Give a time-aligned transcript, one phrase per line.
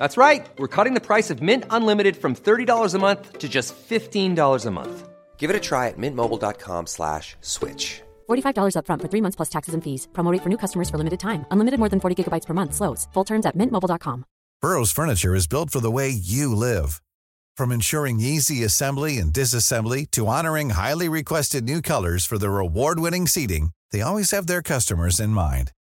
[0.00, 0.48] That's right.
[0.56, 4.70] We're cutting the price of Mint Unlimited from $30 a month to just $15 a
[4.70, 5.08] month.
[5.36, 8.00] Give it a try at mintmobile.com slash switch.
[8.28, 10.08] $45 upfront for three months plus taxes and fees.
[10.12, 11.44] Promo rate for new customers for limited time.
[11.50, 12.72] Unlimited more than 40 gigabytes per month.
[12.74, 13.08] Slows.
[13.12, 14.24] Full terms at mintmobile.com.
[14.62, 17.00] Burrow's furniture is built for the way you live.
[17.58, 23.26] From ensuring easy assembly and disassembly to honoring highly requested new colors for their award-winning
[23.26, 25.72] seating, they always have their customers in mind.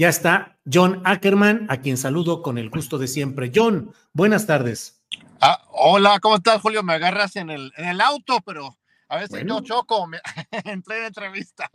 [0.00, 3.52] Ya está John Ackerman, a quien saludo con el gusto de siempre.
[3.54, 5.04] John, buenas tardes.
[5.42, 6.82] Ah, hola, ¿cómo estás, Julio?
[6.82, 8.78] Me agarras en el, en el auto, pero
[9.08, 9.58] a veces Bueno.
[9.58, 10.16] yo choco, me,
[10.64, 11.70] entré en entrevista.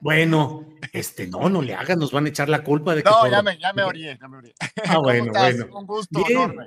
[0.00, 3.10] Bueno, este, no, no le hagas, nos van a echar la culpa de que.
[3.10, 4.54] No, ya me, ya me orié, ya me orié.
[4.58, 5.56] Ah, ¿Cómo bueno, estás?
[5.58, 5.78] bueno.
[5.78, 6.32] Un gusto Bien.
[6.32, 6.66] enorme.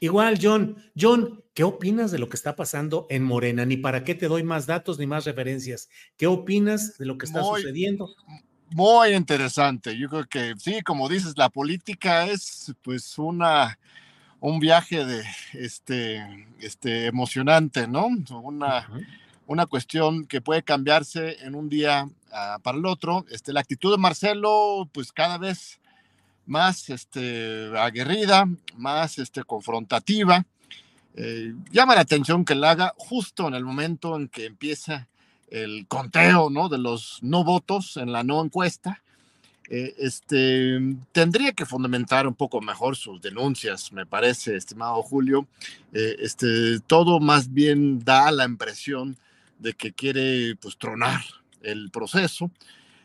[0.00, 0.82] Igual, John.
[0.98, 3.66] John, ¿qué opinas de lo que está pasando en Morena?
[3.66, 5.90] Ni para qué te doy más datos ni más referencias.
[6.16, 8.08] ¿Qué opinas de lo que está Muy- sucediendo?
[8.70, 9.96] Muy interesante.
[9.96, 13.78] Yo creo que sí, como dices, la política es pues una
[14.40, 18.08] un viaje de este este emocionante, ¿no?
[18.30, 18.86] Una
[19.46, 23.24] una cuestión que puede cambiarse en un día ah, para el otro.
[23.30, 25.78] Este, la actitud de Marcelo, pues cada vez
[26.46, 30.44] más este, aguerrida, más este, confrontativa.
[31.14, 35.08] Eh, llama la atención que la haga justo en el momento en que empieza
[35.48, 36.68] el conteo ¿no?
[36.68, 39.02] de los no votos en la no encuesta.
[39.68, 40.78] Eh, este,
[41.10, 45.46] tendría que fundamentar un poco mejor sus denuncias, me parece, estimado Julio.
[45.92, 49.16] Eh, este, todo más bien da la impresión
[49.58, 51.20] de que quiere pues, tronar
[51.62, 52.50] el proceso,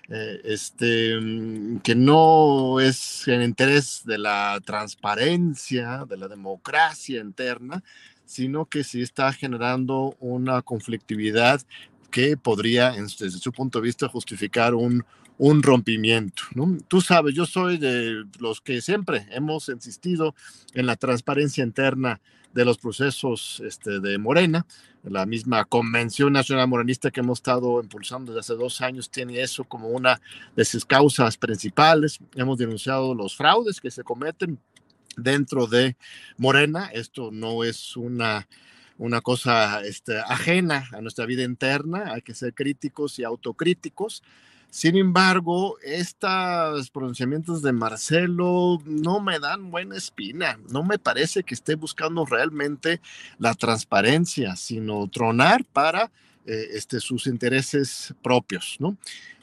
[0.10, 7.84] eh, este, mm, que no es en interés de la transparencia, de la democracia interna,
[8.26, 11.62] sino que sí está generando una conflictividad
[12.12, 15.04] que podría, desde su punto de vista, justificar un,
[15.38, 16.44] un rompimiento.
[16.54, 16.78] ¿no?
[16.88, 20.36] Tú sabes, yo soy de los que siempre hemos insistido
[20.74, 22.22] en la transparencia interna
[22.54, 24.66] de los procesos este, de Morena.
[25.04, 29.64] La misma Convención Nacional Morenista que hemos estado impulsando desde hace dos años tiene eso
[29.64, 30.22] como una
[30.56, 32.20] de sus causas principales.
[32.36, 34.60] Hemos denunciado los fraudes que se cometen
[35.18, 35.96] dentro de
[36.38, 36.92] Morena.
[36.94, 38.48] Esto no es una,
[39.02, 42.14] una cosa este, ajena a nuestra vida interna.
[42.14, 44.22] Hay que ser críticos y autocríticos.
[44.70, 50.60] Sin embargo, estos pronunciamientos de Marcelo no me dan buena espina.
[50.70, 53.02] No me parece que esté buscando realmente
[53.40, 56.12] la transparencia, sino tronar para
[56.46, 58.98] eh, este, sus intereses propios, ¿no?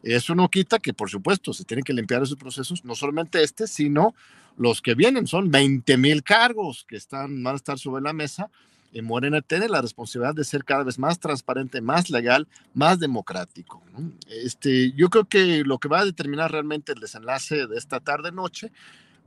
[0.05, 3.67] Eso no quita que, por supuesto, se tienen que limpiar esos procesos, no solamente este,
[3.67, 4.15] sino
[4.57, 5.27] los que vienen.
[5.27, 8.49] Son 20 mil cargos que están, van a estar sobre la mesa
[8.93, 13.83] y Morena tiene la responsabilidad de ser cada vez más transparente, más legal, más democrático.
[14.29, 18.73] Este, yo creo que lo que va a determinar realmente el desenlace de esta tarde-noche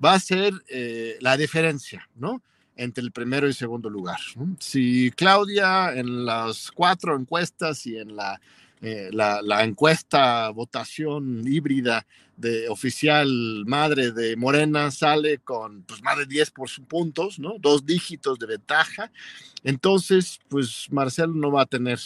[0.04, 2.42] va a ser eh, la diferencia, ¿no?
[2.76, 4.20] entre el primero y segundo lugar.
[4.60, 8.42] Si Claudia en las cuatro encuestas y en la,
[8.82, 16.26] eh, la, encuesta votación híbrida de oficial madre de Morena sale con pues, más de
[16.26, 19.12] 10 por sus puntos, dos dígitos de ventaja,
[19.64, 22.00] entonces pues Marcelo no va a tener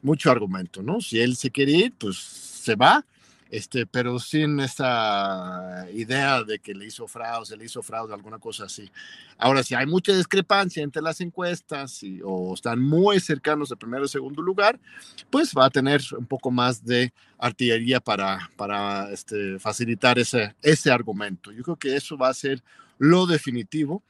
[0.00, 1.00] mucho argumento, ¿no?
[1.00, 3.04] Si él se quiere ir, pues se va
[3.52, 8.38] este, pero sin esa idea de que le hizo fraude, se le hizo fraude, alguna
[8.38, 8.90] cosa así.
[9.36, 14.06] Ahora, si hay mucha discrepancia entre las encuestas y, o están muy cercanos de primero
[14.06, 14.80] y segundo lugar,
[15.28, 20.90] pues va a tener un poco más de artillería para, para este, facilitar ese, ese
[20.90, 21.52] argumento.
[21.52, 22.64] Yo creo que eso va a ser
[22.96, 24.02] lo definitivo.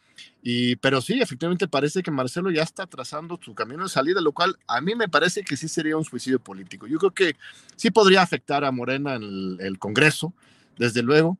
[0.43, 4.33] Y, pero sí, efectivamente parece que Marcelo ya está trazando su camino de salida, lo
[4.33, 6.87] cual a mí me parece que sí sería un suicidio político.
[6.87, 7.37] Yo creo que
[7.77, 10.33] sí podría afectar a Morena en el, Congreso,
[10.77, 11.39] desde luego,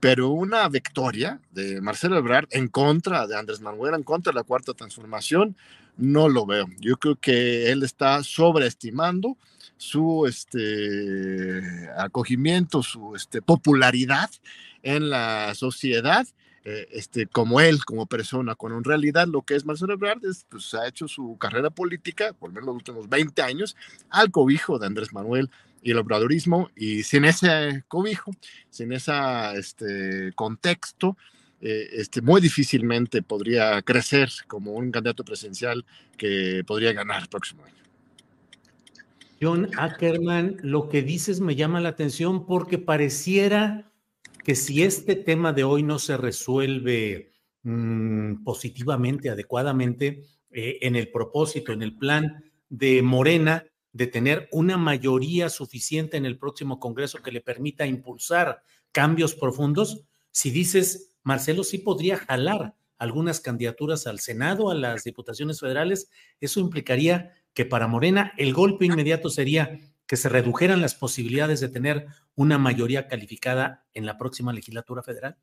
[0.00, 4.44] pero una victoria de Marcelo Ebrard en contra de Andrés Manuel, en contra de la
[4.44, 5.56] cuarta transformación,
[5.96, 6.66] no lo veo.
[6.80, 9.36] Yo creo que él está sobreestimando
[9.76, 14.30] su este, acogimiento, su este, popularidad
[14.82, 16.26] en la sociedad
[16.64, 20.44] eh, este, como él, como persona, cuando en realidad lo que es Marcelo Ebrard es,
[20.48, 23.76] pues, ha hecho su carrera política, por lo menos los últimos 20 años,
[24.10, 25.50] al cobijo de Andrés Manuel
[25.82, 28.32] y el obradorismo, y sin ese cobijo,
[28.68, 29.12] sin ese
[29.56, 31.16] este, contexto,
[31.62, 35.86] eh, este, muy difícilmente podría crecer como un candidato presidencial
[36.18, 37.74] que podría ganar el próximo año.
[39.40, 43.89] John Ackerman, lo que dices me llama la atención porque pareciera
[44.44, 47.32] que si este tema de hoy no se resuelve
[47.62, 54.76] mm, positivamente, adecuadamente, eh, en el propósito, en el plan de Morena, de tener una
[54.76, 61.64] mayoría suficiente en el próximo Congreso que le permita impulsar cambios profundos, si dices, Marcelo
[61.64, 66.10] sí podría jalar algunas candidaturas al Senado, a las diputaciones federales,
[66.40, 71.68] eso implicaría que para Morena el golpe inmediato sería que se redujeran las posibilidades de
[71.68, 75.36] tener una mayoría calificada en la próxima legislatura federal?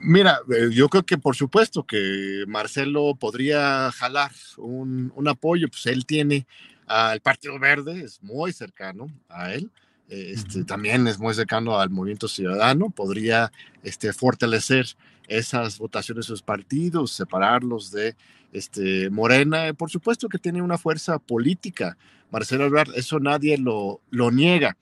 [0.00, 6.06] Mira, eh, yo creo que por supuesto que Marcelo podría jalar un, apoyo, pues él
[6.06, 6.46] tiene
[6.86, 9.72] al Partido Verde, es muy cercano a él,
[10.08, 13.50] este, también es muy cercano al movimiento ciudadano, podría
[13.82, 14.86] este, fortalecer
[15.28, 18.16] esas votaciones sus partidos, separarlos de
[18.52, 21.96] este, Morena, por supuesto que tiene una fuerza política,
[22.30, 24.76] Marcelo Ebrard, eso nadie lo, lo niega,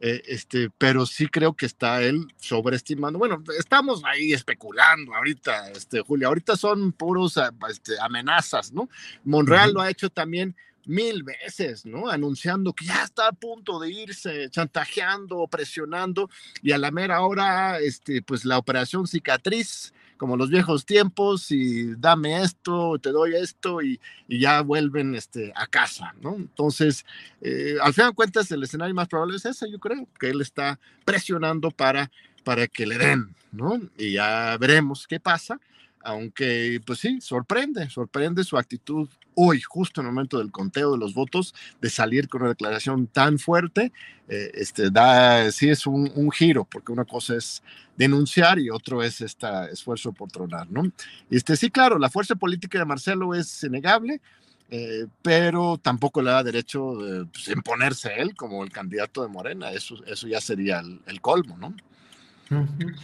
[0.00, 3.18] eh, este, pero sí creo que está él sobreestimando.
[3.18, 7.38] Bueno, estamos ahí especulando ahorita, este, Julia, ahorita son puros
[7.68, 8.88] este, amenazas, ¿no?
[9.24, 10.54] Monreal lo ha hecho también
[10.86, 12.08] mil veces, ¿no?
[12.08, 16.28] Anunciando que ya está a punto de irse, chantajeando, presionando,
[16.62, 19.92] y a la mera hora, este, pues la operación cicatriz
[20.22, 23.98] como los viejos tiempos y dame esto, te doy esto y,
[24.28, 26.36] ya vuelven este, a casa, ¿no?
[26.36, 27.04] Entonces,
[27.40, 30.40] eh, al final de cuentas, el escenario más probable es ese, yo creo, que él
[30.40, 32.12] está presionando para,
[32.44, 33.80] para que le den, ¿no?
[33.98, 35.58] Y ya veremos qué pasa
[36.04, 40.98] aunque pues sí, sorprende, sorprende su actitud hoy, justo en el momento del conteo de
[40.98, 43.92] los votos, de salir con una declaración tan fuerte,
[44.28, 47.62] eh, este, da, sí es un, giro, porque una cosa es
[47.96, 50.82] denunciar y otro es este esfuerzo por tronar, ¿no?
[51.30, 54.20] Este, sí, claro, la fuerza política de Marcelo es innegable,
[54.70, 59.70] eh, pero tampoco le da derecho de pues, imponerse él como el candidato de Morena,
[59.72, 61.74] eso, eso ya sería el colmo, ¿no?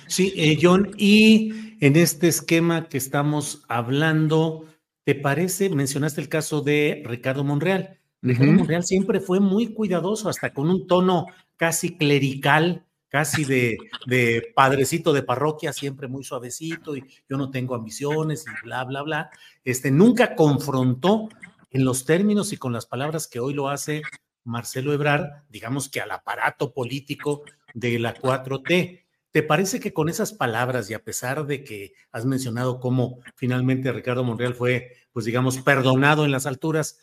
[0.07, 4.67] Sí, eh, John, y en este esquema que estamos hablando,
[5.09, 5.71] ¿te parece?
[5.71, 7.99] Mencionaste el caso de Ricardo Monreal.
[8.21, 11.25] Ricardo Monreal siempre fue muy cuidadoso, hasta con un tono
[11.57, 17.75] casi clerical, casi de, de, padrecito de parroquia, siempre muy suavecito, y yo no tengo
[17.75, 19.31] ambiciones, y bla, bla, bla.
[19.65, 21.31] Este, nunca confrontó
[21.71, 24.03] en los términos y con las palabras que hoy lo hace
[24.45, 29.07] Marcelo Ebrard, digamos que al aparato político de la 4T.
[29.31, 33.93] ¿Te parece que con esas palabras y a pesar de que has mencionado cómo finalmente
[33.93, 36.99] Ricardo Monreal fue, pues digamos, perdonado en las alturas,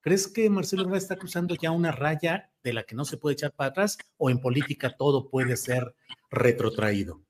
[0.00, 3.34] ¿crees que Marcelo Ebrard está cruzando ya una raya de la que no se puede
[3.34, 5.96] echar para atrás o en política todo puede ser
[6.30, 7.20] retrotraído?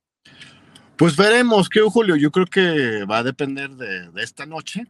[0.97, 4.85] Pues veremos, que Julio, yo creo que va a depender de, esta noche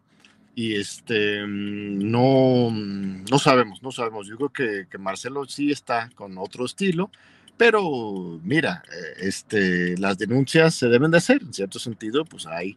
[0.56, 4.26] y este no, no sabemos, no sabemos.
[4.26, 4.52] Yo creo
[4.88, 7.10] que Marcelo sí está con otro estilo
[7.56, 12.76] pero mira, eh, este, las denuncias se deben de hacer, en cierto sentido, pues hay,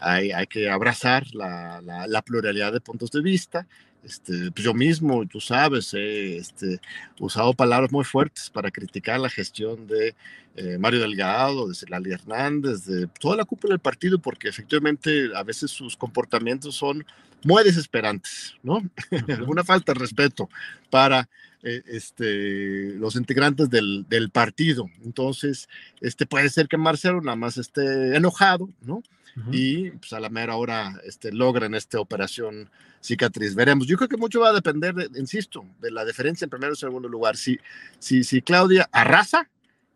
[0.00, 3.66] hay, hay que abrazar la, la, pluralidad de puntos de vista.
[4.04, 6.80] Este, pues yo mismo, tú sabes, he este,
[7.18, 10.14] usado palabras muy fuertes para criticar la gestión de
[10.56, 15.42] eh, Mario Delgado, de Celali Hernández, de toda la cúpula del partido, porque efectivamente a
[15.42, 17.04] veces sus comportamientos son
[17.44, 18.82] muy desesperantes, ¿no?
[19.28, 20.48] Alguna falta de respeto
[20.90, 21.28] para
[21.62, 24.90] eh, este, los integrantes del, del, partido.
[25.02, 25.68] Entonces,
[26.02, 29.02] este, puede ser que Marcelo nada más esté enojado, ¿no?
[29.50, 33.54] Y pues a la mera hora este, logran esta operación cicatriz.
[33.54, 33.86] Veremos.
[33.86, 37.08] Yo creo que mucho va a depender, insisto, de la diferencia en primero y segundo
[37.08, 37.36] lugar.
[37.36, 37.58] Si,
[37.98, 39.50] si, si Claudia arrasa,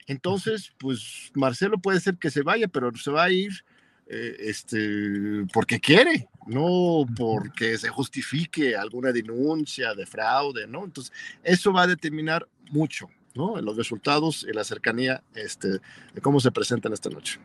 [0.06, 3.52] entonces, pues Marcelo puede ser que se vaya, pero se va a ir
[4.10, 10.84] eh, este, porque quiere, no porque se justifique alguna denuncia de fraude, ¿no?
[10.84, 13.58] Entonces, eso va a determinar mucho, ¿no?
[13.58, 15.68] En los resultados y la cercanía este,
[16.14, 17.38] de cómo se presentan esta noche.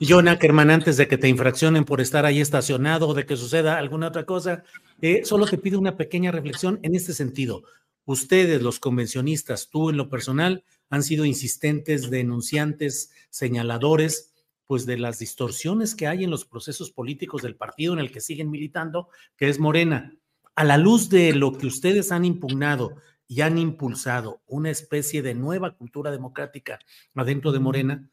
[0.00, 3.78] John Ackerman, antes de que te infraccionen por estar ahí estacionado o de que suceda
[3.78, 4.62] alguna otra cosa,
[5.00, 7.64] eh, solo te pido una pequeña reflexión en este sentido.
[8.04, 14.32] Ustedes, los convencionistas, tú en lo personal, han sido insistentes, denunciantes, señaladores,
[14.66, 18.20] pues de las distorsiones que hay en los procesos políticos del partido en el que
[18.20, 20.14] siguen militando, que es Morena.
[20.54, 25.34] A la luz de lo que ustedes han impugnado y han impulsado, una especie de
[25.34, 26.78] nueva cultura democrática
[27.14, 28.10] adentro de Morena,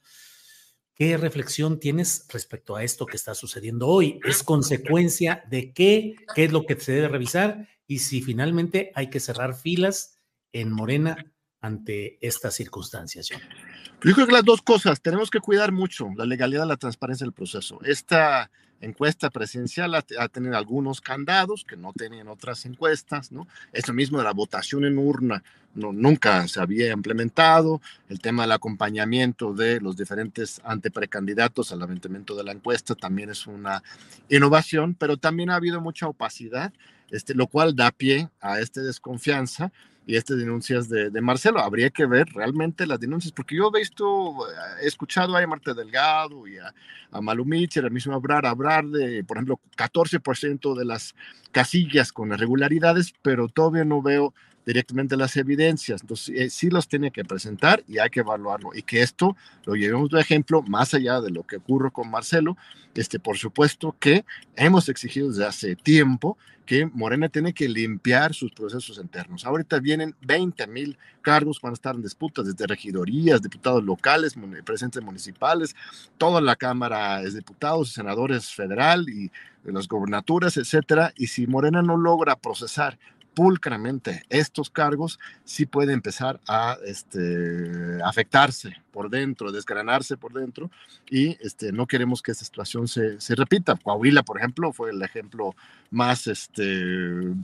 [0.95, 4.19] ¿Qué reflexión tienes respecto a esto que está sucediendo hoy?
[4.23, 6.15] ¿Es consecuencia de qué?
[6.33, 7.67] ¿Qué es lo que se debe revisar?
[7.85, 10.21] Y si finalmente hay que cerrar filas
[10.53, 13.27] en Morena ante estas circunstancias.
[13.29, 17.33] Yo creo que las dos cosas, tenemos que cuidar mucho la legalidad, la transparencia del
[17.33, 17.79] proceso.
[17.83, 18.49] Esta
[18.81, 23.47] encuesta presidencial ha, tenido algunos candados que no tenían otras encuestas, ¿no?
[23.73, 28.53] Eso mismo de la votación en urna no, nunca se había implementado, el tema del
[28.53, 33.83] acompañamiento de los diferentes anteprecandidatos al levantamiento de la encuesta también es una
[34.29, 36.71] innovación, pero también ha habido mucha opacidad,
[37.11, 39.71] este, lo cual da pie a esta desconfianza
[40.07, 41.59] y estas denuncias de, Marcelo.
[41.59, 44.37] Habría que ver realmente las denuncias, porque yo he visto,
[44.81, 46.73] he escuchado a Marta Delgado y a,
[47.11, 51.15] a Malu Mitchell, a mismo hablar, hablar de, por ejemplo, 14% de las
[51.51, 54.33] casillas con irregularidades, pero todavía no veo
[54.65, 56.01] directamente las evidencias.
[56.01, 58.71] Entonces, eh, sí los tiene que presentar y hay que evaluarlo.
[58.73, 62.57] Y que esto lo llevemos de ejemplo, más allá de lo que ocurre con Marcelo,
[62.93, 68.51] este, por supuesto que hemos exigido desde hace tiempo que Morena tiene que limpiar sus
[68.51, 69.45] procesos internos.
[69.45, 75.03] Ahorita vienen 20 mil cargos van a estar en disputas, desde regidorías, diputados locales, presidentes
[75.03, 75.75] municipales,
[76.17, 79.31] toda la Cámara de Diputados, senadores federal y
[79.63, 81.13] las gobernaturas, etcétera.
[81.15, 82.97] Y si Morena no logra procesar
[83.35, 90.71] pulcramente estos cargos, sí puede empezar a este, afectarse por dentro, desgranarse por dentro,
[91.09, 93.75] y este, no queremos que esta situación se, repita.
[93.75, 95.53] Coahuila, por ejemplo, fue el ejemplo
[95.91, 96.63] más este,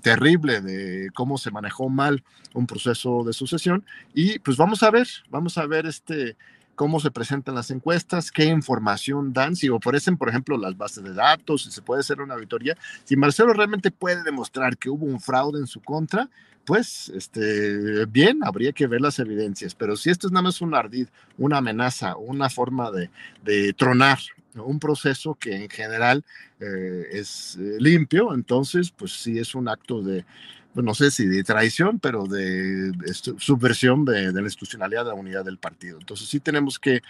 [0.02, 5.08] terrible de cómo se manejó mal un proceso de sucesión, y pues vamos a ver,
[5.30, 6.38] vamos a ver este
[6.82, 11.14] cómo se presentan las encuestas, qué información dan, si ofrecen, por ejemplo, las bases de
[11.14, 12.76] datos, si se puede hacer una auditoría.
[13.04, 16.28] Si Marcelo realmente puede demostrar que hubo un fraude en su contra,
[16.66, 19.76] pues este, bien, habría que ver las evidencias.
[19.76, 21.08] Pero si esto es nada más un ardid,
[21.38, 24.18] una amenaza, una forma de, tronar
[24.56, 26.26] un proceso que en general
[26.60, 30.26] eh, es eh, limpio, entonces, pues sí es un acto de,
[30.76, 32.92] no sé si de traición, pero de,
[33.38, 36.00] subversión de, la institucionalidad de la unidad del partido.
[36.00, 37.02] Entonces sí tenemos que,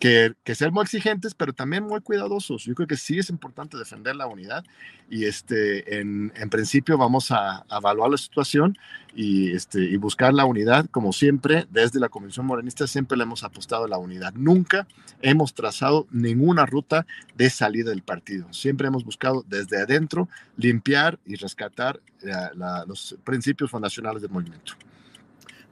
[0.00, 2.64] ser muy exigentes, pero también muy cuidadosos.
[2.64, 4.64] Yo creo que sí es importante defender la unidad
[5.10, 8.78] y este, en, principio vamos a, evaluar la situación
[9.14, 13.44] y, este, y buscar la unidad, como siempre, desde la Convención Morenista siempre le hemos
[13.44, 14.32] apostado a la unidad.
[14.34, 14.86] Nunca
[15.20, 18.50] hemos trazado ninguna ruta de salida del partido.
[18.52, 22.00] Siempre hemos buscado desde adentro limpiar y rescatar
[22.86, 24.74] los principios fundacionales del movimiento.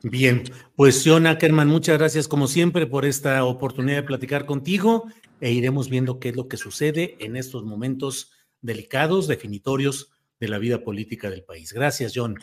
[0.03, 0.45] Bien,
[0.77, 5.09] pues John Ackerman, muchas gracias como siempre por esta oportunidad de platicar contigo
[5.41, 10.59] e iremos viendo qué es lo que sucede en estos momentos delicados, definitorios de la
[10.59, 11.73] vida política del país.
[11.73, 12.37] Gracias, John.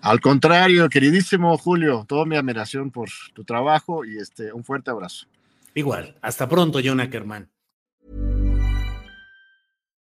[0.00, 5.26] Al contrario, queridísimo Julio, toda mi admiración por tu trabajo y este un fuerte abrazo.
[5.74, 7.50] Igual, hasta pronto, John Ackerman.